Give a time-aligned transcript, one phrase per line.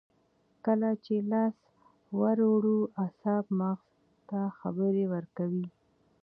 [0.65, 1.55] کله چې لاس
[2.19, 3.87] ور وړو اعصاب مغز
[4.29, 5.67] ته خبر ورکوي